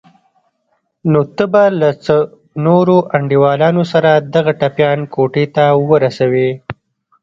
[1.11, 2.17] نو ته به له څو
[2.65, 6.49] نورو انډيوالانو سره دغه ټپيان کوټې ته ورسوې.